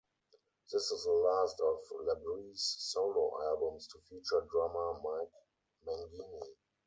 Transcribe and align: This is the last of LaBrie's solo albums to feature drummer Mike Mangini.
This 0.73 0.89
is 0.89 1.03
the 1.03 1.11
last 1.11 1.61
of 1.61 1.77
LaBrie's 2.07 2.75
solo 2.79 3.37
albums 3.51 3.85
to 3.89 3.99
feature 4.09 4.47
drummer 4.51 4.95
Mike 4.99 5.31
Mangini. 5.85 6.55